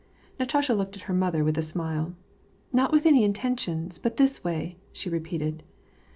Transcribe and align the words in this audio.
Natasha 0.39 0.73
looked 0.73 0.95
at 0.95 1.03
her 1.03 1.13
mother 1.13 1.43
with 1.43 1.59
a 1.59 1.61
smile. 1.61 2.15
"Not 2.73 2.91
with 2.91 3.05
any 3.05 3.23
intentions, 3.23 3.99
but 3.99 4.17
this 4.17 4.43
way," 4.43 4.79
she 4.91 5.11
repeated. 5.11 5.61